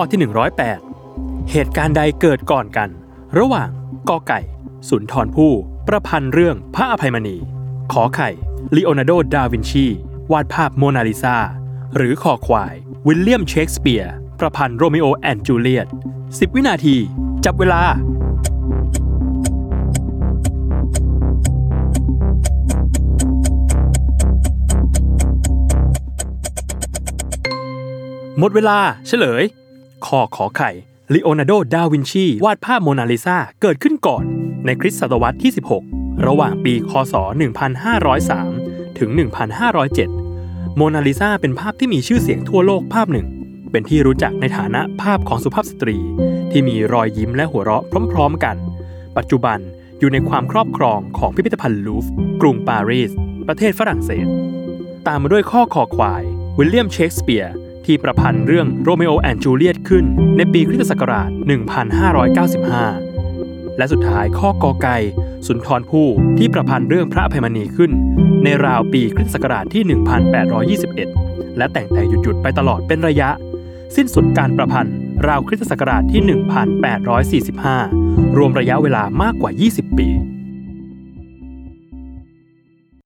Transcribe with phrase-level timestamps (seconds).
[0.00, 0.20] ข้อที่
[0.84, 2.88] 108 เหตุการณ์ใดเกิดก่อนกัน
[3.38, 3.68] ระหว่าง
[4.08, 4.40] กอไก่
[4.88, 5.52] สุนทรภู่
[5.88, 7.36] ประพันธ์เรื่องพระอภัยมณี
[7.92, 8.30] ขอไข่
[8.76, 9.86] ลีโอนาร์โด ดาวินชี
[10.32, 11.36] วาดภาพโมนาลิซา
[11.96, 12.74] หรือคอควาย
[13.06, 15.86] วิลเลียมเชกสเปียร์ ประพันธ์ Romeo and Juliet
[16.22, 16.96] 10 วินาที
[17.44, 17.82] จับเวลา
[28.38, 29.44] หมดเวลาเฉลย
[30.06, 30.70] ข้อขอไข่
[31.12, 34.24] ลีโอนาร์โด ดาวินชี วาดภาพโมนาลิซาเกิดขึ้นก่อน
[34.64, 35.52] ในคริสตศตวรรษที่
[35.88, 37.14] 16 ระหว่างปี คศ
[38.26, 39.10] 1503 ถึง
[39.92, 43.26] 1507 โมนาลิซาเป็นภาพที่มีชื่อเสียงทั่วโลกภาพหนึ่ง
[43.70, 45.96] เป็นที่รู้จักในฐานะภาพของสุภาพสตรี
[46.50, 48.56] ที่มีรอยยิ้มและหัวเราะพร้อมๆกัน
[49.16, 49.58] ปัจจุบัน
[49.98, 52.06] อยู่ในความครอบครองของพิพิธภัณฑ์ลูฟ
[52.40, 53.10] กรุงปารีส
[53.48, 54.26] ประเทศฝรั่งเศส
[55.06, 56.22] ตามมาด้วยข้อคอควาย
[56.58, 57.54] วิลเลียมเชกสเปียร์
[57.88, 60.04] ที่ประพันธ์เรื่องโรเมโอแอนด์จูเลียตขึ้น
[60.36, 61.30] ในปีคริสตศักราช
[62.54, 64.96] 1595 และสุดท้ายข้อกอไก่
[65.46, 67.90] สุนทรภู่ที่ประพันธ์เรื่องพระอภัยมณีขึ้น
[68.44, 69.82] ในราวปีคริสตศักราชที่
[70.90, 73.30] 1821 และแต่งแต่งหยุดๆไปตลอดเป็นระยะ
[73.96, 74.96] สิ้นสุดการประพันธ์
[75.28, 76.22] ราวคริสตศักราชที่
[77.50, 80.08] 1845 รวมระยะเวลามากกว่า 20 ปี